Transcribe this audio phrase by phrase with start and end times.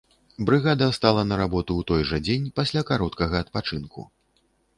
[0.45, 4.09] Брыгада стала на работу ў той жа дзень, пасля кароткага адпачынку.